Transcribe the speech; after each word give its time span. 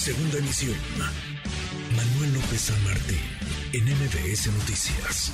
Segunda 0.00 0.38
emisión. 0.38 0.74
Manuel 1.94 2.32
López 2.32 2.72
San 2.72 2.84
Martín, 2.84 3.20
en 3.74 3.84
MBS 3.84 4.46
Noticias. 4.46 5.30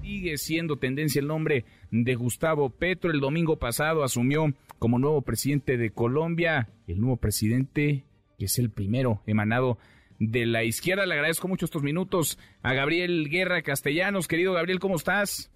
Sigue 0.00 0.38
siendo 0.38 0.76
tendencia 0.76 1.20
el 1.20 1.26
nombre 1.26 1.66
de 1.90 2.14
Gustavo 2.14 2.70
Petro. 2.70 3.10
El 3.10 3.20
domingo 3.20 3.58
pasado 3.58 4.02
asumió 4.02 4.46
como 4.78 4.98
nuevo 4.98 5.20
presidente 5.20 5.76
de 5.76 5.90
Colombia. 5.90 6.70
El 6.86 6.98
nuevo 6.98 7.18
presidente, 7.18 8.04
que 8.38 8.46
es 8.46 8.58
el 8.58 8.70
primero 8.70 9.20
emanado 9.26 9.76
de 10.18 10.46
la 10.46 10.64
izquierda. 10.64 11.04
Le 11.04 11.12
agradezco 11.12 11.46
mucho 11.46 11.66
estos 11.66 11.82
minutos 11.82 12.38
a 12.62 12.72
Gabriel 12.72 13.28
Guerra 13.28 13.60
Castellanos. 13.60 14.28
Querido 14.28 14.54
Gabriel, 14.54 14.80
¿cómo 14.80 14.96
estás? 14.96 15.52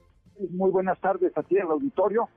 Muy 0.50 0.70
buenas 0.70 1.00
tardes 1.00 1.32
a 1.34 1.42
ti 1.44 1.56
en 1.56 1.62
el 1.62 1.70
auditorio. 1.70 2.28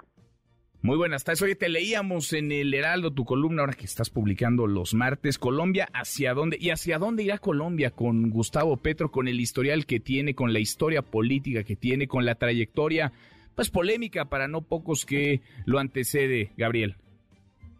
Muy 0.84 0.98
buenas 0.98 1.24
tardes. 1.24 1.42
Oye, 1.42 1.56
te 1.56 1.70
leíamos 1.70 2.34
en 2.34 2.52
el 2.52 2.74
Heraldo 2.74 3.12
tu 3.12 3.24
columna 3.24 3.62
ahora 3.62 3.74
que 3.74 3.86
estás 3.86 4.10
publicando 4.10 4.68
los 4.68 4.94
martes. 4.94 5.40
Colombia, 5.40 5.88
¿hacia 5.94 6.34
dónde? 6.34 6.58
¿Y 6.60 6.72
hacia 6.72 7.00
dónde 7.00 7.24
irá 7.24 7.38
Colombia 7.38 7.90
con 7.90 8.30
Gustavo 8.30 8.76
Petro, 8.76 9.10
con 9.10 9.30
el 9.30 9.40
historial 9.40 9.86
que 9.86 10.02
tiene, 10.02 10.36
con 10.36 10.52
la 10.52 10.60
historia 10.60 11.02
política 11.02 11.64
que 11.64 11.78
tiene, 11.78 12.10
con 12.10 12.26
la 12.26 12.36
trayectoria, 12.36 13.14
pues 13.56 13.70
polémica 13.70 14.26
para 14.26 14.50
no 14.50 14.60
pocos 14.62 15.06
que 15.06 15.40
lo 15.64 15.80
antecede, 15.80 16.52
Gabriel? 16.58 16.98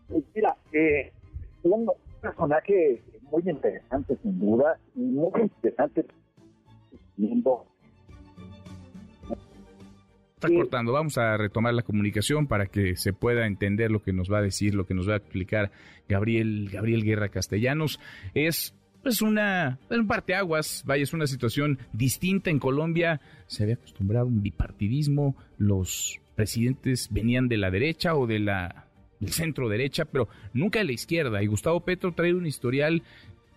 Pues 0.08 0.24
mira, 0.34 0.56
eh, 0.72 1.12
un 1.64 1.92
personaje 2.22 3.02
muy 3.24 3.44
interesante 3.46 4.16
sin 4.24 4.40
duda 4.40 4.80
y 4.96 5.02
muy 5.02 5.42
interesante 5.42 6.06
viendo 7.18 7.66
está 10.48 10.56
cortando. 10.56 10.92
Vamos 10.92 11.18
a 11.18 11.38
retomar 11.38 11.74
la 11.74 11.84
comunicación 11.84 12.48
para 12.48 12.66
que 12.66 12.96
se 12.96 13.14
pueda 13.14 13.48
entender 13.48 13.92
lo 13.92 14.02
que 14.02 14.14
nos 14.14 14.32
va 14.32 14.40
a 14.40 14.42
decir, 14.42 14.76
lo 14.76 14.86
que 14.86 14.94
nos 14.94 15.08
va 15.08 15.14
a 15.14 15.18
explicar 15.18 15.72
Gabriel, 16.08 16.70
Gabriel 16.72 17.04
Guerra 17.04 17.30
Castellanos. 17.30 18.00
Es 18.34 18.74
pues 19.02 19.22
una, 19.22 19.80
es 19.90 19.98
un 19.98 20.08
parteaguas, 20.08 20.84
vaya, 20.86 21.04
es 21.04 21.14
una 21.14 21.28
situación 21.28 21.80
distinta 21.92 22.50
en 22.50 22.60
Colombia. 22.60 23.22
Se 23.48 23.64
había 23.64 23.76
acostumbrado 23.76 24.26
a 24.26 24.30
un 24.30 24.42
bipartidismo, 24.42 25.36
los 25.58 26.20
presidentes 26.36 27.10
venían 27.12 27.48
de 27.48 27.58
la 27.58 27.70
derecha 27.70 28.16
o 28.16 28.28
de 28.28 28.40
la 28.40 28.88
del 29.20 29.32
centro 29.32 29.70
derecha, 29.70 30.04
pero 30.06 30.28
nunca 30.54 30.80
de 30.80 30.86
la 30.86 30.92
izquierda. 30.92 31.42
Y 31.42 31.48
Gustavo 31.48 31.80
Petro 31.82 32.12
trae 32.12 32.34
un 32.34 32.46
historial 32.46 33.04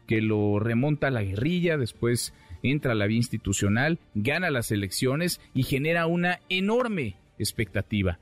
que 0.07 0.21
lo 0.21 0.59
remonta 0.59 1.09
a 1.09 1.11
la 1.11 1.23
guerrilla, 1.23 1.77
después 1.77 2.33
entra 2.63 2.93
a 2.93 2.95
la 2.95 3.07
vía 3.07 3.19
institucional, 3.19 3.99
gana 4.15 4.51
las 4.51 4.71
elecciones 4.71 5.41
y 5.55 5.63
genera 5.63 6.07
una 6.07 6.41
enorme 6.49 7.17
expectativa. 7.39 8.19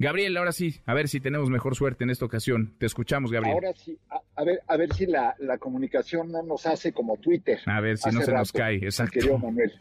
Gabriel, 0.00 0.36
ahora 0.36 0.52
sí, 0.52 0.76
a 0.86 0.94
ver 0.94 1.08
si 1.08 1.18
tenemos 1.18 1.50
mejor 1.50 1.74
suerte 1.74 2.04
en 2.04 2.10
esta 2.10 2.24
ocasión. 2.24 2.74
Te 2.78 2.86
escuchamos, 2.86 3.32
Gabriel. 3.32 3.54
Ahora 3.54 3.72
sí, 3.74 3.98
a, 4.36 4.44
ver, 4.44 4.62
a 4.68 4.76
ver 4.76 4.92
si 4.94 5.06
la, 5.06 5.34
comunicación 5.58 6.30
no 6.30 6.42
nos 6.44 6.66
hace 6.66 6.92
como 6.92 7.16
Twitter. 7.16 7.58
A 7.66 7.80
ver 7.80 7.98
si 7.98 8.10
no 8.10 8.22
se 8.22 8.32
nos 8.32 8.52
cae, 8.52 8.76
exacto. 8.76 9.14
Querido 9.14 9.38
Manuel. 9.38 9.72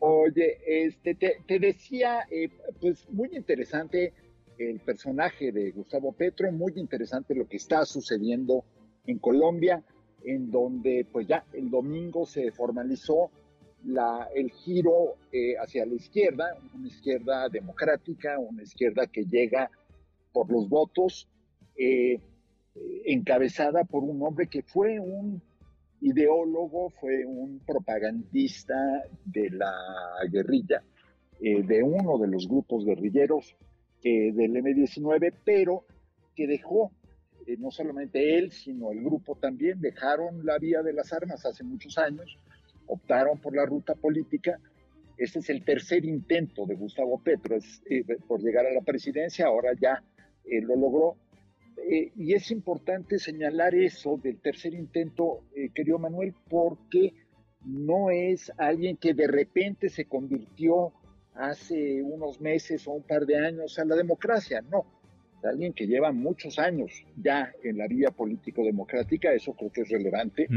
Oye, 0.00 0.58
este, 0.66 1.14
te, 1.14 1.58
decía, 1.58 2.26
eh, 2.30 2.50
pues 2.80 3.08
muy 3.10 3.30
interesante 3.32 4.12
el 4.58 4.80
personaje 4.80 5.50
de 5.52 5.70
Gustavo 5.70 6.12
Petro, 6.12 6.52
muy 6.52 6.72
interesante 6.76 7.34
lo 7.34 7.48
que 7.48 7.56
está 7.56 7.86
sucediendo 7.86 8.64
en 9.06 9.18
Colombia 9.18 9.82
en 10.24 10.50
donde 10.50 11.06
pues 11.10 11.26
ya 11.26 11.44
el 11.52 11.70
domingo 11.70 12.26
se 12.26 12.50
formalizó 12.52 13.30
la, 13.84 14.28
el 14.34 14.50
giro 14.50 15.16
eh, 15.32 15.54
hacia 15.56 15.86
la 15.86 15.94
izquierda, 15.94 16.56
una 16.74 16.88
izquierda 16.88 17.48
democrática, 17.48 18.38
una 18.38 18.62
izquierda 18.62 19.06
que 19.06 19.24
llega 19.24 19.70
por 20.32 20.50
los 20.50 20.68
votos, 20.68 21.28
eh, 21.76 22.20
encabezada 23.06 23.84
por 23.84 24.04
un 24.04 24.22
hombre 24.22 24.46
que 24.46 24.62
fue 24.62 25.00
un 25.00 25.42
ideólogo, 26.02 26.90
fue 26.90 27.24
un 27.24 27.60
propagandista 27.66 28.74
de 29.24 29.50
la 29.50 29.72
guerrilla, 30.30 30.82
eh, 31.40 31.62
de 31.62 31.82
uno 31.82 32.18
de 32.18 32.28
los 32.28 32.46
grupos 32.46 32.84
guerrilleros 32.84 33.56
del 34.02 34.56
M-19, 34.56 35.34
pero 35.44 35.84
que 36.34 36.46
dejó 36.46 36.90
eh, 37.50 37.56
no 37.58 37.70
solamente 37.70 38.38
él, 38.38 38.52
sino 38.52 38.92
el 38.92 39.02
grupo 39.02 39.36
también, 39.36 39.80
dejaron 39.80 40.46
la 40.46 40.58
vía 40.58 40.82
de 40.82 40.92
las 40.92 41.12
armas 41.12 41.44
hace 41.44 41.64
muchos 41.64 41.98
años, 41.98 42.38
optaron 42.86 43.40
por 43.40 43.56
la 43.56 43.66
ruta 43.66 43.94
política. 43.94 44.60
Este 45.16 45.40
es 45.40 45.50
el 45.50 45.64
tercer 45.64 46.04
intento 46.04 46.64
de 46.64 46.76
Gustavo 46.76 47.20
Petro 47.22 47.56
eh, 47.86 48.04
por 48.28 48.40
llegar 48.40 48.66
a 48.66 48.72
la 48.72 48.82
presidencia, 48.82 49.46
ahora 49.46 49.70
ya 49.80 50.02
eh, 50.44 50.60
lo 50.62 50.76
logró. 50.76 51.16
y 51.88 52.34
es 52.34 52.50
importante 52.50 53.18
señalar 53.18 53.74
eso 53.74 54.16
del 54.22 54.40
tercer 54.40 54.74
intento, 54.74 55.44
querido 55.74 55.98
Manuel, 55.98 56.34
porque 56.48 57.14
no 57.64 58.10
es 58.10 58.52
alguien 58.58 58.96
que 58.96 59.14
de 59.14 59.26
repente 59.26 59.88
se 59.88 60.04
convirtió 60.04 60.92
hace 61.34 62.02
unos 62.02 62.40
meses 62.40 62.86
o 62.86 62.92
un 62.92 63.02
par 63.02 63.24
de 63.24 63.38
años 63.44 63.78
a 63.78 63.84
la 63.84 63.96
democracia, 63.96 64.60
no 64.60 64.99
alguien 65.48 65.72
que 65.72 65.86
lleva 65.86 66.12
muchos 66.12 66.58
años 66.58 67.04
ya 67.16 67.52
en 67.62 67.78
la 67.78 67.86
vía 67.86 68.10
político-democrática, 68.10 69.32
eso 69.32 69.54
creo 69.54 69.70
que 69.70 69.82
es 69.82 69.88
relevante. 69.88 70.48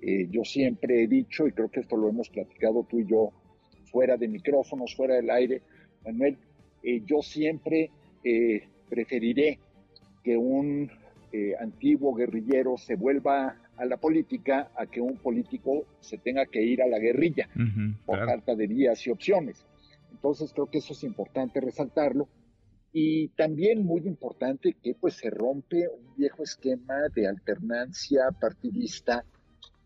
Eh, 0.00 0.28
yo 0.30 0.44
siempre 0.44 1.02
he 1.02 1.08
dicho, 1.08 1.46
y 1.46 1.52
creo 1.52 1.68
que 1.70 1.80
esto 1.80 1.96
lo 1.96 2.08
hemos 2.08 2.28
platicado 2.28 2.84
tú 2.84 3.00
y 3.00 3.06
yo 3.06 3.32
fuera 3.90 4.16
de 4.16 4.28
micrófonos, 4.28 4.94
fuera 4.94 5.16
del 5.16 5.30
aire, 5.30 5.62
Manuel, 6.04 6.36
eh, 6.82 7.02
yo 7.04 7.22
siempre 7.22 7.90
eh, 8.24 8.62
preferiré 8.88 9.58
que 10.22 10.36
un 10.36 10.90
antiguo 11.60 12.14
guerrillero 12.14 12.78
se 12.78 12.94
vuelva 12.94 13.58
a 13.76 13.84
la 13.84 13.98
política 13.98 14.70
a 14.74 14.86
que 14.86 15.02
un 15.02 15.18
político 15.18 15.84
se 16.00 16.16
tenga 16.16 16.46
que 16.46 16.62
ir 16.62 16.80
a 16.80 16.86
la 16.86 16.98
guerrilla 16.98 17.50
por 18.06 18.24
falta 18.24 18.54
de 18.54 18.66
vías 18.66 19.06
y 19.06 19.10
opciones. 19.10 19.66
Entonces 20.10 20.52
creo 20.54 20.66
que 20.66 20.78
eso 20.78 20.94
es 20.94 21.04
importante 21.04 21.60
resaltarlo 21.60 22.28
y 22.92 23.28
también 23.28 23.84
muy 23.84 24.06
importante 24.06 24.74
que 24.82 24.94
pues 24.94 25.14
se 25.14 25.30
rompe 25.30 25.88
un 25.88 26.16
viejo 26.16 26.42
esquema 26.42 27.08
de 27.14 27.26
alternancia 27.26 28.30
partidista 28.40 29.24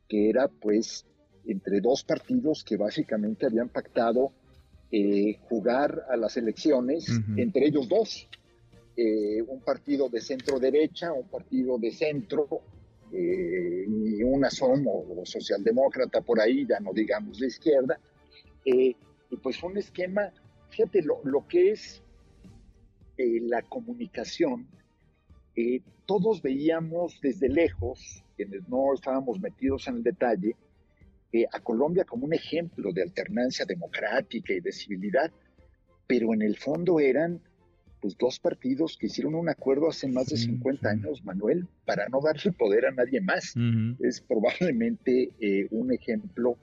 que 0.08 0.30
era 0.30 0.48
pues 0.48 1.04
entre 1.46 1.80
dos 1.80 2.04
partidos 2.04 2.62
que 2.64 2.76
básicamente 2.76 3.46
habían 3.46 3.68
pactado 3.68 4.32
eh, 4.94 5.38
jugar 5.48 6.04
a 6.10 6.16
las 6.18 6.36
elecciones, 6.36 7.06
entre 7.36 7.66
ellos 7.66 7.88
dos, 7.88 8.28
eh, 8.94 9.40
un 9.40 9.60
partido 9.60 10.10
de 10.10 10.20
centro 10.20 10.60
derecha, 10.60 11.12
un 11.14 11.26
partido 11.28 11.78
de 11.78 11.90
centro, 11.90 12.46
eh, 13.10 13.86
y 13.88 14.22
una 14.22 14.48
o 14.86 15.22
socialdemócrata 15.24 16.20
por 16.20 16.40
ahí, 16.40 16.66
ya 16.66 16.78
no 16.78 16.92
digamos 16.92 17.38
de 17.38 17.46
izquierda, 17.46 17.98
y 18.64 18.94
pues 19.42 19.62
un 19.62 19.78
esquema, 19.78 20.30
fíjate 20.68 21.02
lo, 21.02 21.20
lo 21.24 21.48
que 21.48 21.70
es 21.70 22.02
eh, 23.16 23.40
la 23.42 23.62
comunicación, 23.62 24.66
eh, 25.54 25.80
todos 26.06 26.40
veíamos 26.40 27.20
desde 27.20 27.48
lejos, 27.48 28.24
quienes 28.36 28.66
no 28.68 28.94
estábamos 28.94 29.38
metidos 29.38 29.86
en 29.88 29.96
el 29.96 30.02
detalle, 30.02 30.56
eh, 31.32 31.46
a 31.52 31.60
Colombia 31.60 32.04
como 32.04 32.26
un 32.26 32.32
ejemplo 32.32 32.92
de 32.92 33.02
alternancia 33.02 33.64
democrática 33.66 34.52
y 34.54 34.60
de 34.60 34.72
civilidad, 34.72 35.30
pero 36.06 36.32
en 36.32 36.42
el 36.42 36.56
fondo 36.56 37.00
eran 37.00 37.40
pues 38.00 38.16
dos 38.18 38.40
partidos 38.40 38.96
que 38.96 39.06
hicieron 39.06 39.34
un 39.34 39.48
acuerdo 39.48 39.88
hace 39.88 40.08
más 40.08 40.26
de 40.26 40.36
50 40.36 40.88
años, 40.88 41.24
Manuel, 41.24 41.68
para 41.84 42.08
no 42.08 42.20
darle 42.20 42.50
poder 42.50 42.86
a 42.86 42.90
nadie 42.90 43.20
más. 43.20 43.54
Es 44.00 44.20
probablemente 44.20 45.30
un 45.70 45.92
ejemplo 45.92 46.56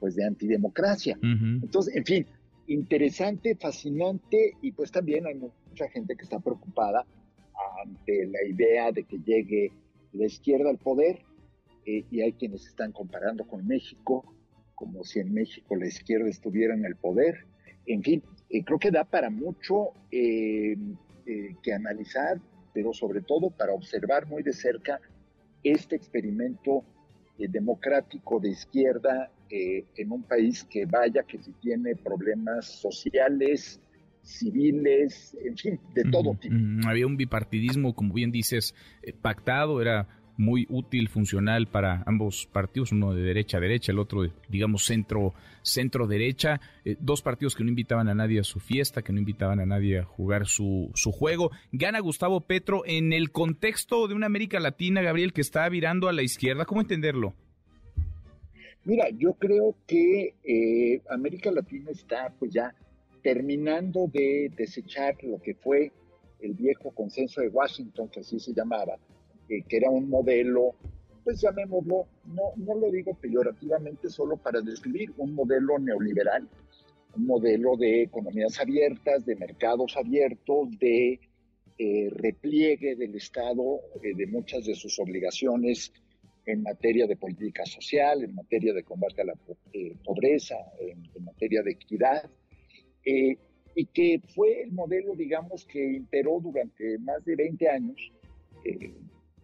pues 0.00 0.16
de 0.16 0.24
antidemocracia. 0.24 1.18
Entonces, 1.20 1.94
en 1.94 2.04
fin, 2.06 2.26
interesante, 2.68 3.56
fascinante 3.56 4.52
y 4.60 4.72
pues 4.72 4.90
también 4.90 5.26
hay 5.26 5.34
mucha 5.34 5.88
gente 5.88 6.16
que 6.16 6.24
está 6.24 6.40
preocupada 6.40 7.06
ante 7.82 8.26
la 8.26 8.44
idea 8.48 8.92
de 8.92 9.04
que 9.04 9.18
llegue 9.18 9.72
la 10.12 10.26
izquierda 10.26 10.70
al 10.70 10.78
poder 10.78 11.22
eh, 11.84 12.04
y 12.10 12.20
hay 12.20 12.32
quienes 12.32 12.66
están 12.66 12.92
comparando 12.92 13.46
con 13.46 13.66
México 13.66 14.34
como 14.74 15.04
si 15.04 15.20
en 15.20 15.32
México 15.32 15.74
la 15.76 15.86
izquierda 15.86 16.28
estuviera 16.28 16.74
en 16.74 16.84
el 16.84 16.96
poder. 16.96 17.46
En 17.86 18.02
fin, 18.02 18.22
eh, 18.50 18.62
creo 18.62 18.78
que 18.78 18.90
da 18.90 19.04
para 19.04 19.30
mucho 19.30 19.92
eh, 20.10 20.76
que 21.62 21.72
analizar, 21.72 22.40
pero 22.74 22.92
sobre 22.92 23.22
todo 23.22 23.50
para 23.50 23.72
observar 23.72 24.26
muy 24.26 24.42
de 24.42 24.52
cerca 24.52 25.00
este 25.62 25.96
experimento 25.96 26.84
democrático 27.38 28.38
de 28.38 28.50
izquierda 28.50 29.30
eh, 29.50 29.84
en 29.96 30.12
un 30.12 30.22
país 30.22 30.64
que 30.64 30.86
vaya, 30.86 31.22
que 31.22 31.38
si 31.38 31.52
tiene 31.52 31.94
problemas 31.96 32.66
sociales, 32.66 33.80
civiles, 34.22 35.36
en 35.44 35.56
fin, 35.56 35.80
de 35.94 36.04
todo 36.10 36.34
tipo. 36.34 36.54
Había 36.86 37.06
un 37.06 37.16
bipartidismo, 37.16 37.94
como 37.94 38.12
bien 38.12 38.32
dices, 38.32 38.74
eh, 39.02 39.12
pactado, 39.12 39.80
era 39.80 40.08
muy 40.38 40.66
útil, 40.68 41.08
funcional 41.08 41.68
para 41.68 42.02
ambos 42.06 42.46
partidos, 42.52 42.92
uno 42.92 43.14
de 43.14 43.22
derecha 43.22 43.58
a 43.58 43.60
derecha, 43.60 43.92
el 43.92 43.98
otro, 43.98 44.22
digamos, 44.48 44.84
centro, 44.84 45.34
centro 45.62 46.06
derecha, 46.06 46.60
eh, 46.84 46.96
dos 47.00 47.22
partidos 47.22 47.54
que 47.54 47.64
no 47.64 47.70
invitaban 47.70 48.08
a 48.08 48.14
nadie 48.14 48.40
a 48.40 48.44
su 48.44 48.60
fiesta, 48.60 49.02
que 49.02 49.12
no 49.12 49.18
invitaban 49.18 49.60
a 49.60 49.66
nadie 49.66 50.00
a 50.00 50.04
jugar 50.04 50.46
su, 50.46 50.90
su 50.94 51.12
juego. 51.12 51.50
Gana 51.72 52.00
Gustavo 52.00 52.42
Petro 52.42 52.82
en 52.84 53.12
el 53.12 53.30
contexto 53.30 54.08
de 54.08 54.14
una 54.14 54.26
América 54.26 54.60
Latina, 54.60 55.02
Gabriel, 55.02 55.32
que 55.32 55.40
está 55.40 55.68
virando 55.68 56.08
a 56.08 56.12
la 56.12 56.22
izquierda. 56.22 56.64
¿Cómo 56.64 56.80
entenderlo? 56.80 57.34
Mira, 58.86 59.08
yo 59.10 59.34
creo 59.34 59.74
que 59.84 60.36
eh, 60.44 61.02
América 61.10 61.50
Latina 61.50 61.90
está 61.90 62.32
pues 62.38 62.52
ya 62.52 62.72
terminando 63.20 64.06
de 64.06 64.52
desechar 64.56 65.16
lo 65.24 65.42
que 65.42 65.54
fue 65.54 65.90
el 66.38 66.54
viejo 66.54 66.92
consenso 66.92 67.40
de 67.40 67.48
Washington, 67.48 68.08
que 68.08 68.20
así 68.20 68.38
se 68.38 68.54
llamaba, 68.54 68.96
eh, 69.48 69.64
que 69.68 69.78
era 69.78 69.90
un 69.90 70.08
modelo, 70.08 70.76
pues 71.24 71.40
llamémoslo, 71.40 72.06
no, 72.26 72.42
no 72.58 72.74
lo 72.76 72.88
digo 72.92 73.14
peyorativamente 73.14 74.08
solo 74.08 74.36
para 74.36 74.60
describir, 74.60 75.12
un 75.16 75.34
modelo 75.34 75.80
neoliberal, 75.80 76.48
un 77.16 77.26
modelo 77.26 77.76
de 77.76 78.04
economías 78.04 78.60
abiertas, 78.60 79.26
de 79.26 79.34
mercados 79.34 79.96
abiertos, 79.96 80.68
de 80.78 81.18
eh, 81.76 82.08
repliegue 82.12 82.94
del 82.94 83.16
Estado 83.16 83.80
de 84.00 84.26
muchas 84.28 84.64
de 84.64 84.76
sus 84.76 84.96
obligaciones 85.00 85.92
en 86.46 86.62
materia 86.62 87.06
de 87.06 87.16
política 87.16 87.66
social, 87.66 88.22
en 88.22 88.34
materia 88.34 88.72
de 88.72 88.84
combate 88.84 89.22
a 89.22 89.26
la 89.26 89.34
pobreza, 90.04 90.56
en, 90.80 91.24
materia 91.24 91.62
de 91.62 91.72
equidad, 91.72 92.30
y 93.04 93.84
que 93.86 94.20
fue 94.34 94.62
el 94.62 94.72
modelo, 94.72 95.14
digamos, 95.14 95.66
que 95.66 95.84
imperó 95.84 96.40
durante 96.40 96.98
más 96.98 97.24
de 97.24 97.36
20 97.36 97.68
años, 97.68 98.12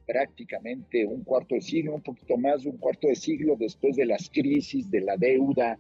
prácticamente 0.07 1.05
un 1.07 1.23
cuarto 1.23 1.55
de 1.55 1.61
siglo, 1.61 1.95
un 1.95 2.03
poquito 2.03 2.37
más 2.37 2.63
de 2.63 2.71
un 2.71 2.79
cuarto 2.79 3.09
de 3.09 3.15
siglo 3.15 3.57
después 3.59 3.97
de 3.97 4.07
las 4.07 4.31
crisis 4.31 4.91
de 4.91 5.01
la 5.01 5.17
deuda, 5.17 5.79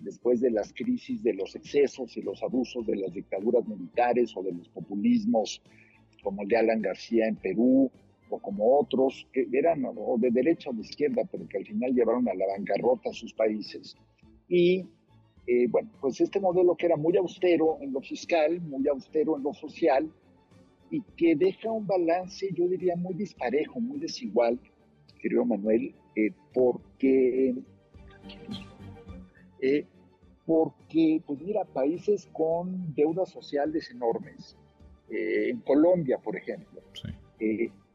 después 0.00 0.40
de 0.40 0.50
las 0.50 0.72
crisis 0.72 1.22
de 1.22 1.34
los 1.34 1.54
excesos 1.54 2.16
y 2.16 2.22
los 2.22 2.42
abusos 2.42 2.86
de 2.86 2.96
las 2.96 3.12
dictaduras 3.12 3.66
militares 3.66 4.32
o 4.36 4.42
de 4.42 4.52
los 4.52 4.68
populismos 4.68 5.62
como 6.22 6.42
el 6.42 6.48
de 6.48 6.56
Alan 6.56 6.82
García 6.82 7.26
en 7.26 7.36
Perú 7.36 7.90
o 8.30 8.38
como 8.38 8.78
otros 8.78 9.26
que 9.32 9.46
eran 9.52 9.84
o 9.86 10.16
de 10.18 10.30
derecha 10.30 10.70
o 10.70 10.72
de 10.72 10.82
izquierda, 10.82 11.22
pero 11.30 11.46
que 11.48 11.58
al 11.58 11.66
final 11.66 11.94
llevaron 11.94 12.28
a 12.28 12.34
la 12.34 12.46
bancarrota 12.46 13.10
a 13.10 13.12
sus 13.12 13.32
países. 13.34 13.96
Y 14.48 14.86
eh, 15.46 15.66
bueno, 15.68 15.90
pues 16.00 16.20
este 16.20 16.40
modelo 16.40 16.74
que 16.74 16.86
era 16.86 16.96
muy 16.96 17.16
austero 17.16 17.78
en 17.80 17.92
lo 17.92 18.00
fiscal, 18.00 18.60
muy 18.62 18.86
austero 18.88 19.36
en 19.36 19.42
lo 19.42 19.52
social, 19.52 20.10
y 20.90 21.02
que 21.16 21.34
deja 21.34 21.70
un 21.70 21.86
balance, 21.86 22.48
yo 22.52 22.68
diría, 22.68 22.96
muy 22.96 23.14
disparejo, 23.14 23.80
muy 23.80 23.98
desigual, 23.98 24.60
querido 25.20 25.44
Manuel, 25.44 25.94
eh, 26.16 26.30
porque, 26.52 27.54
eh, 29.60 29.86
porque, 30.46 31.22
pues 31.26 31.40
mira, 31.40 31.64
países 31.64 32.28
con 32.32 32.94
deudas 32.94 33.30
sociales 33.30 33.90
enormes, 33.90 34.56
eh, 35.10 35.48
en 35.50 35.60
Colombia, 35.60 36.18
por 36.18 36.36
ejemplo, 36.36 36.80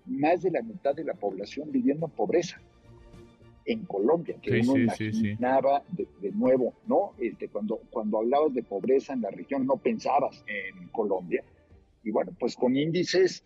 más 0.10 0.42
de 0.42 0.52
la 0.52 0.62
mitad 0.62 0.96
de 0.96 1.04
la 1.04 1.14
población 1.14 1.72
viviendo 1.72 2.08
en 2.08 2.12
pobreza. 2.12 2.60
En 3.66 3.86
Colombia, 3.86 4.36
que 4.42 4.62
uno 4.62 4.78
imaginaba 4.78 5.84
de, 5.92 6.08
de, 6.22 6.32
nuevo, 6.32 6.74
¿no? 6.88 7.14
Este, 7.20 7.50
cuando, 7.50 7.78
cuando 7.92 8.18
hablabas 8.18 8.52
de 8.56 8.64
pobreza 8.64 9.14
en 9.14 9.22
la 9.22 9.30
región, 9.30 9.68
no 9.68 9.78
pensabas 9.78 10.44
en 10.48 10.88
Colombia 10.88 11.44
y 12.04 12.12
bueno, 12.12 12.36
pues 12.40 12.56
con 12.56 12.76
índices 12.76 13.44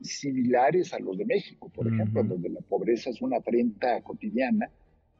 similares 0.00 0.94
a 0.94 0.98
los 0.98 1.18
de 1.18 1.26
México, 1.26 1.70
por 1.74 1.86
ejemplo, 1.86 2.24
donde 2.24 2.48
la 2.48 2.60
pobreza 2.62 3.10
es 3.10 3.20
una 3.20 3.36
afrenta 3.36 4.00
cotidiana, 4.02 4.70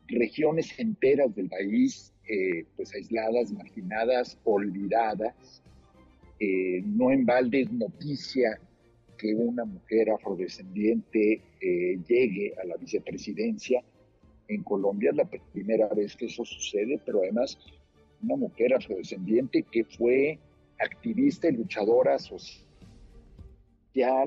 regiones 0.09 0.77
enteras 0.79 1.35
del 1.35 1.49
país, 1.49 2.13
eh, 2.29 2.65
pues 2.77 2.95
aisladas, 2.95 3.53
marginadas, 3.53 4.39
olvidadas. 4.45 5.63
Eh, 6.39 6.83
no 6.87 7.11
en 7.11 7.27
balde 7.27 7.61
es 7.61 7.71
noticia 7.71 8.59
que 9.21 9.35
una 9.35 9.65
mujer 9.65 10.11
afrodescendiente 10.11 11.43
eh, 11.61 11.99
llegue 12.09 12.55
a 12.61 12.65
la 12.65 12.77
vicepresidencia. 12.77 13.83
En 14.49 14.63
Colombia 14.63 15.11
es 15.11 15.17
la 15.17 15.29
primera 15.53 15.89
vez 15.89 16.17
que 16.17 16.27
eso 16.27 16.45
sucede, 16.45 16.99
pero 17.05 17.21
además 17.23 17.59
una 18.23 18.37
mujer 18.37 18.75
afrodescendiente 18.75 19.63
que 19.71 19.85
fue 19.85 20.39
activista 20.79 21.49
y 21.49 21.53
luchadora 21.53 22.19
social 22.19 22.65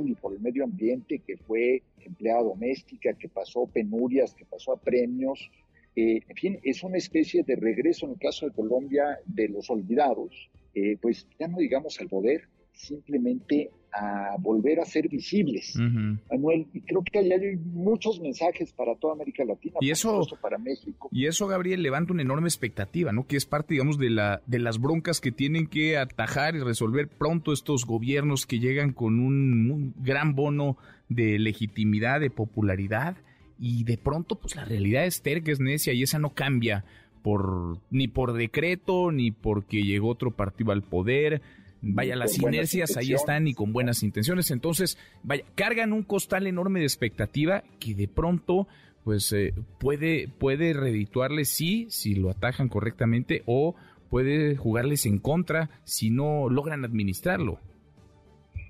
y 0.05 0.13
por 0.15 0.33
el 0.33 0.41
medio 0.41 0.63
ambiente, 0.63 1.19
que 1.19 1.37
fue 1.37 1.81
empleada 1.99 2.43
doméstica, 2.43 3.13
que 3.13 3.29
pasó 3.29 3.65
penurias, 3.65 4.35
que 4.35 4.45
pasó 4.45 4.73
a 4.73 4.79
premios. 4.79 5.49
Eh, 5.95 6.21
en 6.27 6.35
fin, 6.35 6.59
es 6.63 6.83
una 6.83 6.97
especie 6.97 7.43
de 7.43 7.55
regreso, 7.55 8.05
en 8.05 8.13
el 8.13 8.19
caso 8.19 8.45
de 8.45 8.53
Colombia, 8.53 9.19
de 9.25 9.47
los 9.49 9.69
olvidados, 9.69 10.49
eh, 10.75 10.97
pues 11.01 11.27
ya 11.39 11.47
no 11.47 11.57
digamos 11.57 11.99
al 11.99 12.09
poder, 12.09 12.47
simplemente 12.73 13.71
a 13.93 14.35
volver 14.39 14.79
a 14.79 14.85
ser 14.85 15.07
visibles, 15.07 15.75
Manuel. 15.75 16.67
Y 16.73 16.81
creo 16.81 17.03
que 17.03 17.19
hay 17.19 17.55
muchos 17.57 18.19
mensajes 18.19 18.73
para 18.73 18.95
toda 18.95 19.13
América 19.13 19.45
Latina, 19.45 19.75
y 19.81 19.91
eso, 19.91 20.25
para 20.41 20.57
México. 20.57 21.09
Y 21.11 21.27
eso, 21.27 21.45
Gabriel, 21.47 21.83
levanta 21.83 22.13
una 22.13 22.23
enorme 22.23 22.47
expectativa, 22.47 23.11
¿no? 23.11 23.27
Que 23.27 23.37
es 23.37 23.45
parte, 23.45 23.75
digamos, 23.75 23.99
de, 23.99 24.09
la, 24.09 24.41
de 24.47 24.59
las 24.59 24.79
broncas 24.79 25.21
que 25.21 25.31
tienen 25.31 25.67
que 25.67 25.97
atajar 25.97 26.55
y 26.55 26.59
resolver 26.59 27.07
pronto 27.07 27.53
estos 27.53 27.85
gobiernos 27.85 28.47
que 28.47 28.59
llegan 28.59 28.93
con 28.93 29.19
un, 29.19 29.93
gran 29.97 30.33
bono 30.33 30.77
de 31.09 31.37
legitimidad, 31.37 32.19
de 32.19 32.31
popularidad, 32.31 33.17
y 33.59 33.83
de 33.83 33.97
pronto, 33.99 34.39
pues 34.39 34.55
la 34.55 34.65
realidad 34.65 35.05
es 35.05 35.21
terca, 35.21 35.51
es 35.51 35.59
necia, 35.59 35.93
y 35.93 36.01
esa 36.01 36.17
no 36.17 36.33
cambia 36.33 36.83
por 37.21 37.77
ni 37.91 38.07
por 38.07 38.33
decreto, 38.33 39.11
ni 39.11 39.31
porque 39.31 39.83
llegó 39.83 40.09
otro 40.09 40.31
partido 40.31 40.71
al 40.71 40.81
poder 40.81 41.41
Vaya, 41.85 42.15
las 42.15 42.39
inercias 42.39 42.95
ahí 42.95 43.13
están 43.13 43.45
y 43.45 43.53
con 43.53 43.73
buenas 43.73 44.03
intenciones. 44.03 44.51
Entonces, 44.51 44.97
vaya, 45.21 45.43
cargan 45.53 45.91
un 45.91 46.03
costal 46.03 46.47
enorme 46.47 46.79
de 46.79 46.85
expectativa 46.85 47.63
que 47.79 47.93
de 47.93 48.07
pronto 48.07 48.67
pues 49.03 49.33
eh, 49.33 49.53
puede, 49.79 50.29
puede 50.29 50.71
redituarles 50.71 51.49
sí, 51.49 51.87
si 51.89 52.15
lo 52.15 52.29
atajan 52.29 52.69
correctamente, 52.69 53.43
o 53.45 53.75
puede 54.09 54.55
jugarles 54.55 55.05
en 55.05 55.19
contra 55.19 55.69
si 55.83 56.09
no 56.09 56.49
logran 56.49 56.85
administrarlo. 56.85 57.59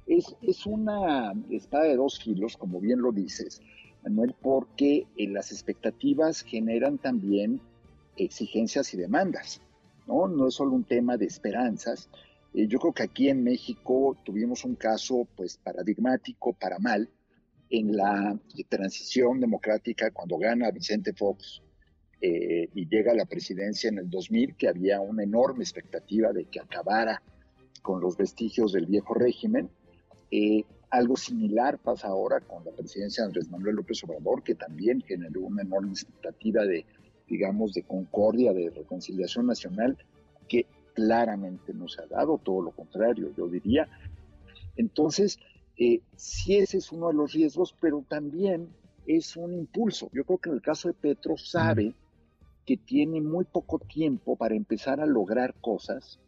Es, 0.07 0.35
es 0.41 0.65
una 0.65 1.33
espada 1.51 1.83
de 1.83 1.95
dos 1.95 2.19
filos, 2.19 2.57
como 2.57 2.81
bien 2.81 3.01
lo 3.01 3.11
dices, 3.11 3.61
Manuel, 4.03 4.33
porque 4.41 5.05
eh, 5.17 5.27
las 5.27 5.51
expectativas 5.51 6.41
generan 6.41 6.97
también 6.97 7.61
exigencias 8.17 8.93
y 8.93 8.97
demandas, 8.97 9.61
¿no? 10.07 10.27
No 10.27 10.47
es 10.47 10.55
solo 10.55 10.71
un 10.71 10.83
tema 10.83 11.15
de 11.15 11.25
esperanzas, 11.25 12.09
eh, 12.53 12.67
yo 12.67 12.79
creo 12.79 12.93
que 12.93 13.03
aquí 13.03 13.29
en 13.29 13.43
México 13.43 14.17
tuvimos 14.23 14.63
un 14.65 14.75
caso 14.75 15.27
pues 15.35 15.57
paradigmático 15.57 16.53
para 16.53 16.79
mal 16.79 17.09
en 17.69 17.95
la 17.95 18.39
transición 18.69 19.39
democrática 19.39 20.11
cuando 20.11 20.37
gana 20.37 20.69
Vicente 20.69 21.13
Fox 21.13 21.61
eh, 22.21 22.69
y 22.73 22.87
llega 22.87 23.11
a 23.11 23.15
la 23.15 23.25
presidencia 23.25 23.89
en 23.89 23.97
el 23.97 24.09
2000, 24.09 24.55
que 24.55 24.69
había 24.69 25.01
una 25.01 25.23
enorme 25.23 25.63
expectativa 25.63 26.31
de 26.31 26.45
que 26.45 26.59
acabara 26.59 27.21
con 27.81 27.99
los 27.99 28.15
vestigios 28.15 28.71
del 28.71 28.85
viejo 28.85 29.13
régimen. 29.13 29.69
Eh, 30.31 30.63
algo 30.89 31.17
similar 31.17 31.79
pasa 31.79 32.07
ahora 32.07 32.39
con 32.39 32.63
la 32.63 32.71
presidencia 32.71 33.23
de 33.23 33.27
Andrés 33.27 33.49
Manuel 33.49 33.75
López 33.75 34.01
Obrador, 34.03 34.41
que 34.41 34.55
también 34.55 35.01
generó 35.01 35.41
una 35.41 35.63
enorme 35.63 35.91
expectativa 35.91 36.63
de, 36.63 36.85
digamos, 37.27 37.73
de 37.73 37.83
concordia, 37.83 38.53
de 38.53 38.69
reconciliación 38.69 39.47
nacional, 39.47 39.97
claramente 40.93 41.73
no 41.73 41.87
se 41.87 42.01
ha 42.01 42.07
dado, 42.07 42.37
todo 42.37 42.61
lo 42.61 42.71
contrario, 42.71 43.33
yo 43.35 43.47
diría. 43.47 43.87
Entonces, 44.75 45.39
eh, 45.77 46.01
sí 46.15 46.57
ese 46.57 46.77
es 46.77 46.91
uno 46.91 47.07
de 47.07 47.13
los 47.15 47.33
riesgos, 47.33 47.75
pero 47.79 48.03
también 48.07 48.69
es 49.05 49.35
un 49.35 49.53
impulso. 49.53 50.09
Yo 50.13 50.23
creo 50.23 50.37
que 50.37 50.49
en 50.49 50.55
el 50.55 50.61
caso 50.61 50.87
de 50.87 50.93
Petro 50.93 51.37
sabe 51.37 51.93
que 52.65 52.77
tiene 52.77 53.21
muy 53.21 53.45
poco 53.45 53.79
tiempo 53.79 54.35
para 54.35 54.55
empezar 54.55 55.01
a 55.01 55.05
lograr 55.05 55.55
cosas 55.59 56.19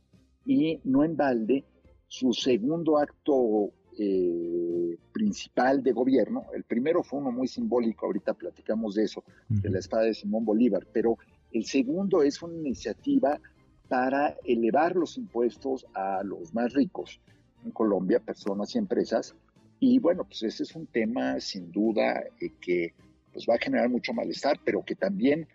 y 0.46 0.80
no 0.84 1.04
en 1.04 1.16
balde 1.16 1.64
su 2.08 2.34
segundo 2.34 2.98
acto 2.98 3.72
eh, 3.98 4.98
principal 5.14 5.82
de 5.82 5.94
gobierno, 5.94 6.46
el 6.54 6.64
primero 6.64 7.02
fue 7.04 7.20
uno 7.20 7.32
muy 7.32 7.48
simbólico, 7.48 8.06
ahorita 8.06 8.34
platicamos 8.34 8.96
de 8.96 9.04
eso, 9.04 9.24
de 9.48 9.70
la 9.70 9.80
espada 9.80 10.04
de 10.04 10.14
Simón 10.14 10.44
Bolívar, 10.44 10.86
pero 10.92 11.18
el 11.52 11.66
segundo 11.66 12.22
es 12.22 12.42
una 12.42 12.56
iniciativa 12.56 13.40
para 13.88 14.36
elevar 14.44 14.96
los 14.96 15.18
impuestos 15.18 15.86
a 15.94 16.24
los 16.24 16.54
más 16.54 16.74
ricos 16.74 17.20
en 17.64 17.72
Colombia, 17.72 18.20
personas 18.20 18.76
y 18.76 18.78
empresas. 18.78 19.36
Y 19.80 20.00
bueno, 20.00 20.24
pues 20.24 20.44
ese 20.44 20.64
es 20.64 20.76
un 20.76 20.88
tema 20.88 21.40
sin 21.40 21.72
duda 21.72 22.24
eh, 22.40 22.52
que 22.62 22.94
pues 23.34 23.46
va 23.50 23.56
a 23.56 23.60
generar 23.60 23.90
mucho 23.90 24.14
malestar, 24.14 24.60
pero 24.64 24.84
que 24.84 24.96
también 24.96 25.48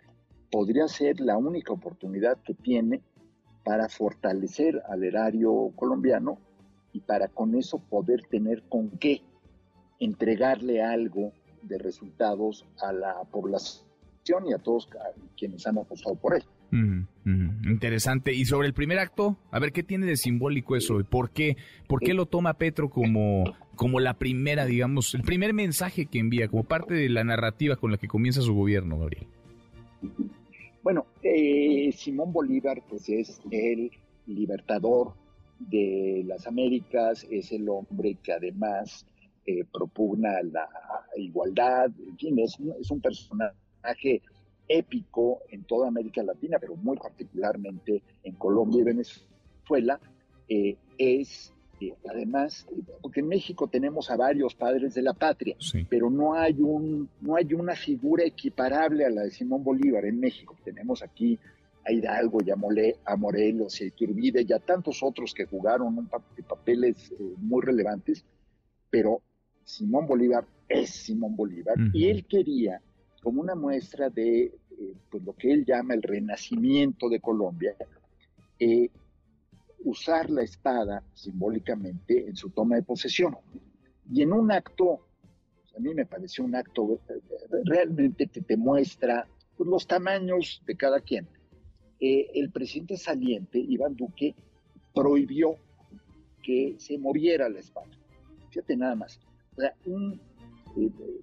podría 0.51 0.87
ser 0.87 1.19
la 1.19 1.37
única 1.37 1.73
oportunidad 1.73 2.37
que 2.43 2.53
tiene 2.53 3.01
para 3.63 3.89
fortalecer 3.89 4.81
al 4.87 5.03
erario 5.03 5.71
colombiano 5.75 6.37
y 6.93 6.99
para 6.99 7.27
con 7.27 7.55
eso 7.55 7.79
poder 7.79 8.23
tener 8.29 8.63
con 8.69 8.89
qué 8.91 9.21
entregarle 9.99 10.81
algo 10.83 11.31
de 11.61 11.77
resultados 11.77 12.65
a 12.81 12.91
la 12.91 13.21
población 13.31 13.87
y 14.45 14.53
a 14.53 14.57
todos 14.57 14.89
quienes 15.37 15.65
han 15.65 15.77
apostado 15.77 16.15
por 16.15 16.35
él. 16.35 16.43
Interesante. 16.71 18.33
Y 18.33 18.45
sobre 18.45 18.67
el 18.67 18.73
primer 18.73 18.99
acto, 18.99 19.37
a 19.51 19.59
ver 19.59 19.71
qué 19.71 19.83
tiene 19.83 20.05
de 20.05 20.15
simbólico 20.15 20.75
eso 20.75 20.99
y 20.99 21.03
por 21.03 21.31
qué, 21.31 21.57
por 21.87 21.99
qué 21.99 22.13
lo 22.13 22.25
toma 22.25 22.55
Petro 22.55 22.89
como, 22.89 23.43
como 23.75 23.99
la 23.99 24.15
primera, 24.15 24.65
digamos, 24.65 25.13
el 25.13 25.23
primer 25.23 25.53
mensaje 25.53 26.05
que 26.05 26.19
envía, 26.19 26.47
como 26.47 26.63
parte 26.63 26.93
de 26.93 27.09
la 27.09 27.23
narrativa 27.23 27.75
con 27.75 27.91
la 27.91 27.97
que 27.97 28.07
comienza 28.07 28.41
su 28.41 28.53
gobierno, 28.53 28.97
Gabriel. 28.97 29.27
Bueno, 30.83 31.05
eh, 31.21 31.91
Simón 31.93 32.33
Bolívar, 32.33 32.81
pues 32.89 33.07
es 33.09 33.39
el 33.51 33.91
libertador 34.25 35.13
de 35.59 36.23
las 36.25 36.47
Américas, 36.47 37.27
es 37.29 37.51
el 37.51 37.69
hombre 37.69 38.17
que 38.23 38.33
además 38.33 39.05
eh, 39.45 39.63
propugna 39.71 40.41
la 40.43 40.67
igualdad, 41.17 41.91
en 42.07 42.17
fin, 42.17 42.39
es 42.39 42.57
es 42.79 42.89
un 42.89 43.01
personaje 43.01 44.21
épico 44.67 45.39
en 45.49 45.63
toda 45.63 45.87
América 45.87 46.23
Latina, 46.23 46.57
pero 46.59 46.75
muy 46.75 46.97
particularmente 46.97 48.01
en 48.23 48.35
Colombia 48.35 48.81
y 48.81 48.83
Venezuela, 48.83 49.99
eh, 50.47 50.77
es 50.97 51.53
eh, 51.81 51.95
además, 52.07 52.67
porque 53.01 53.21
en 53.21 53.27
México 53.27 53.67
tenemos 53.67 54.11
a 54.11 54.15
varios 54.15 54.53
padres 54.53 54.93
de 54.93 55.01
la 55.01 55.13
patria, 55.13 55.55
pero 55.89 56.11
no 56.11 56.35
hay, 56.35 56.55
un, 56.59 57.09
no 57.21 57.35
hay 57.35 57.53
una 57.55 57.75
figura 57.75 58.23
equiparable 58.23 59.03
a 59.03 59.09
la 59.09 59.23
de 59.23 59.31
Simón 59.31 59.63
Bolívar 59.63 60.05
en 60.05 60.19
México. 60.19 60.55
Tenemos 60.63 61.01
aquí 61.01 61.39
a 61.83 61.91
Hidalgo 61.91 62.39
y 62.45 62.51
a, 62.51 63.15
Morelos 63.15 63.81
y 63.81 63.85
a 63.85 63.87
Iturbide 63.87 64.45
y 64.47 64.53
a 64.53 64.59
tantos 64.59 65.01
otros 65.01 65.33
que 65.33 65.45
jugaron 65.45 65.97
un 65.97 66.07
papeles 66.47 67.11
eh, 67.11 67.33
muy 67.37 67.63
relevantes, 67.63 68.23
pero 68.91 69.21
Simón 69.63 70.05
Bolívar 70.05 70.45
es 70.69 70.91
Simón 70.91 71.35
Bolívar 71.35 71.75
y 71.93 72.09
él 72.09 72.25
quería 72.25 72.79
como 73.21 73.41
una 73.41 73.55
muestra 73.55 74.09
de 74.09 74.43
eh, 74.43 74.95
pues 75.09 75.23
lo 75.23 75.33
que 75.33 75.51
él 75.51 75.65
llama 75.65 75.93
el 75.93 76.01
renacimiento 76.01 77.07
de 77.07 77.19
Colombia, 77.19 77.75
eh, 78.59 78.89
usar 79.83 80.29
la 80.29 80.43
espada 80.43 81.03
simbólicamente 81.13 82.27
en 82.27 82.35
su 82.35 82.49
toma 82.49 82.75
de 82.75 82.83
posesión. 82.83 83.37
Y 84.11 84.23
en 84.23 84.33
un 84.33 84.51
acto, 84.51 85.05
a 85.75 85.79
mí 85.79 85.93
me 85.93 86.05
pareció 86.05 86.43
un 86.43 86.55
acto 86.55 86.99
eh, 87.09 87.21
realmente 87.63 88.27
que 88.27 88.41
te 88.41 88.57
muestra 88.57 89.27
pues, 89.55 89.69
los 89.69 89.85
tamaños 89.85 90.61
de 90.65 90.75
cada 90.75 90.99
quien. 90.99 91.27
el 91.99 92.49
presidente 92.51 92.97
saliente, 92.97 93.59
Iván 93.59 93.95
Duque, 93.95 94.33
prohibió 94.93 95.55
que 96.41 96.75
se 96.79 96.97
moviera 96.97 97.47
la 97.47 97.59
espada. 97.59 97.91
Fíjate 98.49 98.75
nada 98.75 98.95
más. 98.95 99.19
O 99.55 99.61
sea, 99.61 99.75
un, 99.85 100.19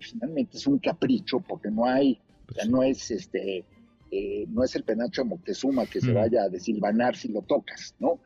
finalmente 0.00 0.56
es 0.56 0.66
un 0.66 0.78
capricho 0.78 1.40
porque 1.40 1.70
no 1.70 1.84
hay, 1.84 2.18
pues 2.46 2.68
no 2.68 2.82
es 2.82 3.10
este, 3.10 3.64
eh, 4.10 4.46
no 4.48 4.64
es 4.64 4.74
el 4.76 4.84
penacho 4.84 5.22
de 5.22 5.28
Moctezuma 5.28 5.86
que 5.86 6.00
se 6.00 6.12
mm. 6.12 6.14
vaya 6.14 6.42
a 6.44 6.48
desilvanar 6.48 7.16
si 7.16 7.28
lo 7.28 7.42
tocas, 7.42 7.94
¿no? 7.98 8.20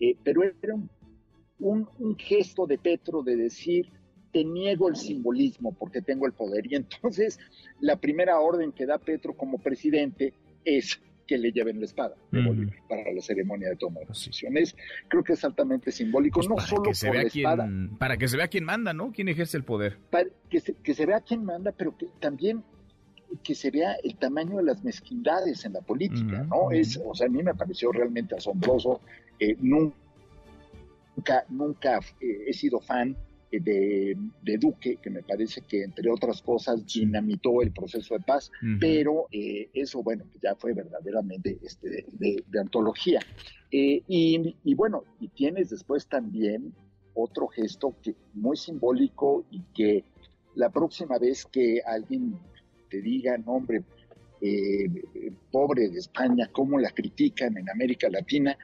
Eh, 0.00 0.16
pero 0.22 0.42
era 0.42 0.74
un, 0.74 1.88
un, 1.98 2.16
gesto 2.16 2.66
de 2.66 2.78
Petro 2.78 3.22
de 3.22 3.36
decir, 3.36 3.90
te 4.32 4.44
niego 4.44 4.88
el 4.88 4.96
simbolismo 4.96 5.72
porque 5.72 6.02
tengo 6.02 6.26
el 6.26 6.32
poder. 6.32 6.66
Y 6.70 6.76
entonces 6.76 7.38
la 7.80 7.96
primera 7.96 8.40
orden 8.40 8.72
que 8.72 8.86
da 8.86 8.98
Petro 8.98 9.36
como 9.36 9.58
presidente 9.58 10.34
es 10.64 11.00
que 11.28 11.38
le 11.38 11.52
lleven 11.52 11.78
la 11.78 11.84
espada 11.84 12.16
de 12.32 12.42
Bolívar 12.42 12.74
para 12.88 13.12
la 13.12 13.20
ceremonia 13.20 13.68
de 13.68 13.76
toma 13.76 14.00
de 14.00 14.06
posiciones. 14.06 14.74
Creo 15.08 15.22
que 15.22 15.34
es 15.34 15.44
altamente 15.44 15.92
simbólico, 15.92 16.40
pues 16.40 16.48
no 16.48 16.58
solo 16.58 16.90
por 16.90 17.14
la 17.14 17.22
espada. 17.22 17.68
para 17.98 18.16
que 18.16 18.26
se 18.26 18.36
vea 18.38 18.48
quién 18.48 18.64
manda, 18.64 18.94
¿no? 18.94 19.12
¿Quién 19.12 19.28
ejerce 19.28 19.58
el 19.58 19.64
poder? 19.64 19.98
Para 20.10 20.28
que 20.48 20.58
se, 20.58 20.74
que 20.74 20.94
se 20.94 21.04
vea 21.04 21.20
quién 21.20 21.44
manda, 21.44 21.70
pero 21.70 21.96
que 21.96 22.06
también 22.18 22.64
que 23.44 23.54
se 23.54 23.70
vea 23.70 23.94
el 24.02 24.16
tamaño 24.16 24.56
de 24.56 24.62
las 24.62 24.82
mezquindades 24.82 25.66
en 25.66 25.74
la 25.74 25.82
política, 25.82 26.44
¿no? 26.44 26.70
Es, 26.70 26.98
o 27.04 27.14
sea, 27.14 27.26
a 27.26 27.30
mí 27.30 27.42
me 27.42 27.54
pareció 27.54 27.92
realmente 27.92 28.34
asombroso. 28.34 29.02
Eh, 29.38 29.54
nunca, 29.60 31.44
nunca 31.50 31.98
eh, 32.20 32.44
he 32.46 32.54
sido 32.54 32.80
fan 32.80 33.14
de, 33.50 34.58
Duque, 34.58 34.96
que 34.96 35.10
me 35.10 35.22
parece 35.22 35.62
que 35.62 35.82
entre 35.82 36.10
otras 36.10 36.42
cosas 36.42 36.84
dinamitó 36.86 37.62
el 37.62 37.72
proceso 37.72 38.14
de 38.14 38.20
paz, 38.20 38.50
pero 38.80 39.26
eh, 39.32 39.70
eso, 39.72 40.02
bueno, 40.02 40.24
ya 40.42 40.54
fue 40.54 40.74
verdaderamente 40.74 41.58
este, 41.62 42.04
de, 42.12 42.60
antología. 42.60 43.20
Eh, 43.70 44.02
y, 44.06 44.74
bueno, 44.74 45.04
y 45.20 45.28
tienes 45.28 45.70
después 45.70 46.06
también 46.06 46.74
otro 47.14 47.48
gesto 47.48 47.94
que 48.02 48.14
muy 48.34 48.56
simbólico 48.56 49.44
y 49.50 49.62
que 49.74 50.04
la 50.54 50.70
próxima 50.70 51.18
vez 51.18 51.46
que 51.46 51.80
alguien 51.86 52.38
te 52.90 53.00
diga, 53.00 53.38
nombre 53.38 53.82
eh, 54.40 54.88
pobre 55.50 55.88
de 55.88 55.98
España, 55.98 56.48
cómo 56.52 56.78
la 56.78 56.90
critican 56.90 57.56
en 57.56 57.68
América 57.70 58.08
Latina, 58.08 58.56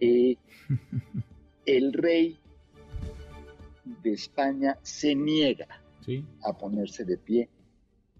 el 1.66 1.92
rey 1.92 2.38
de 3.84 4.12
España 4.12 4.78
se 4.82 5.14
niega 5.14 5.68
a 6.42 6.52
ponerse 6.56 7.04
de 7.04 7.16
pie 7.16 7.48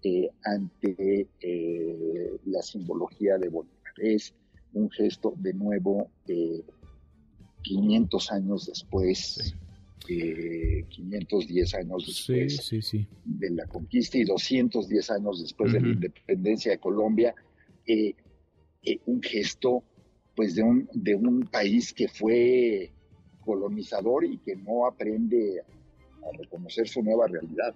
eh, 0.03 0.29
ante 0.43 1.27
eh, 1.39 2.37
la 2.45 2.61
simbología 2.61 3.37
de 3.37 3.49
Bolívar. 3.49 3.93
Es 3.97 4.33
un 4.73 4.89
gesto 4.89 5.33
de 5.37 5.53
nuevo 5.53 6.09
500 7.61 8.31
años 8.31 8.67
después, 8.67 9.55
510 10.05 11.73
años 11.75 12.05
después 12.05 12.61
de 13.23 13.49
la 13.49 13.65
conquista 13.65 14.17
y 14.17 14.23
210 14.23 15.11
años 15.11 15.41
después 15.41 15.73
de 15.73 15.81
la 15.81 15.87
independencia 15.87 16.71
de 16.71 16.77
Colombia, 16.77 17.33
eh, 17.87 18.13
un 19.05 19.21
gesto 19.21 19.83
pues 20.35 20.53
de 20.55 20.63
un, 20.63 20.89
de 20.93 21.15
un 21.15 21.47
país 21.47 21.93
que 21.93 22.07
fue 22.07 22.91
colonizador 23.45 24.25
y 24.25 24.37
que 24.37 24.55
no 24.55 24.87
aprende 24.87 25.61
a 25.61 26.37
reconocer 26.37 26.87
su 26.87 27.03
nueva 27.03 27.27
realidad. 27.27 27.73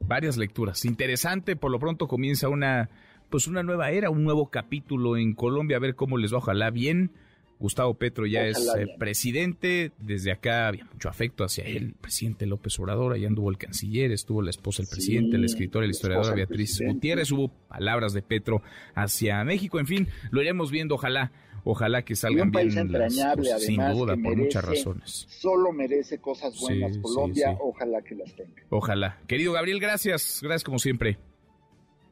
Varias 0.00 0.36
lecturas. 0.36 0.84
Interesante, 0.84 1.56
por 1.56 1.70
lo 1.70 1.78
pronto 1.78 2.08
comienza 2.08 2.48
una, 2.48 2.88
pues 3.28 3.46
una 3.46 3.62
nueva 3.62 3.90
era, 3.90 4.10
un 4.10 4.24
nuevo 4.24 4.50
capítulo 4.50 5.16
en 5.16 5.34
Colombia, 5.34 5.76
a 5.76 5.80
ver 5.80 5.94
cómo 5.94 6.16
les 6.16 6.32
va, 6.32 6.38
ojalá 6.38 6.70
bien. 6.70 7.12
Gustavo 7.60 7.94
Petro 7.94 8.26
ya 8.26 8.46
es 8.46 8.58
eh, 8.76 8.86
presidente, 8.98 9.92
desde 9.98 10.32
acá 10.32 10.68
había 10.68 10.84
mucho 10.86 11.10
afecto 11.10 11.44
hacia 11.44 11.64
él, 11.64 11.76
el 11.76 11.92
presidente 11.92 12.46
López 12.46 12.78
Obrador, 12.80 13.12
allá 13.12 13.28
anduvo 13.28 13.50
el 13.50 13.58
canciller, 13.58 14.10
estuvo 14.12 14.40
la 14.40 14.48
esposa 14.48 14.82
del 14.82 14.88
presidente, 14.88 15.36
la 15.36 15.44
escritora 15.44 15.84
y 15.84 15.88
la 15.88 15.92
historiadora 15.92 16.34
Beatriz 16.34 16.80
Gutiérrez, 16.84 17.30
hubo 17.32 17.48
palabras 17.68 18.14
de 18.14 18.22
Petro 18.22 18.62
hacia 18.94 19.44
México, 19.44 19.78
en 19.78 19.86
fin, 19.86 20.08
lo 20.30 20.40
iremos 20.40 20.70
viendo, 20.70 20.94
ojalá 20.94 21.30
Ojalá 21.64 22.02
que 22.02 22.16
salgan 22.16 22.46
un 22.46 22.52
país 22.52 22.74
entrañable, 22.74 23.58
sin 23.58 23.76
duda, 23.76 24.16
por 24.16 24.34
muchas 24.34 24.64
razones. 24.64 25.26
Solo 25.28 25.72
merece 25.72 26.18
cosas 26.18 26.58
buenas 26.58 26.96
Colombia, 26.98 27.54
ojalá 27.60 28.00
que 28.02 28.14
las 28.14 28.34
tenga. 28.34 28.62
Ojalá. 28.70 29.18
Querido 29.26 29.52
Gabriel, 29.52 29.78
gracias, 29.78 30.40
gracias 30.42 30.64
como 30.64 30.78
siempre. 30.78 31.18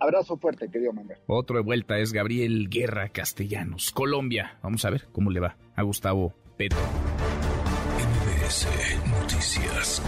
Abrazo 0.00 0.36
fuerte, 0.36 0.70
querido 0.70 0.92
Manuel. 0.92 1.18
Otro 1.26 1.56
de 1.56 1.62
vuelta 1.62 1.98
es 1.98 2.12
Gabriel 2.12 2.68
Guerra 2.68 3.08
Castellanos, 3.08 3.90
Colombia. 3.90 4.58
Vamos 4.62 4.84
a 4.84 4.90
ver 4.90 5.08
cómo 5.12 5.30
le 5.30 5.40
va 5.40 5.56
a 5.74 5.82
Gustavo 5.82 6.34
Petro. 6.56 6.78
NBS 7.98 8.66
Noticias. 9.10 10.02